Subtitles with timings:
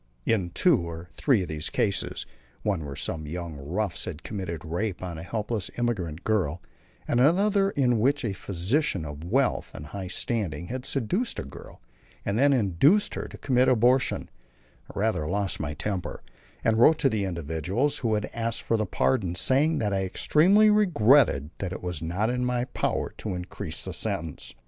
[0.25, 2.25] In two or three of the cases
[2.63, 6.59] one where some young roughs had committed rape on a helpless immigrant girl,
[7.07, 11.81] and another in which a physician of wealth and high standing had seduced a girl
[12.25, 14.27] and then induced her to commit abortion
[14.89, 16.23] I rather lost my temper,
[16.63, 20.71] and wrote to the individuals who had asked for the pardon, saying that I extremely
[20.71, 24.55] regretted that it was not in my power to increase the sentence.